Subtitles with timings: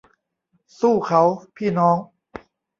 [0.79, 1.21] สู้เขา
[1.55, 1.97] พี่น้อง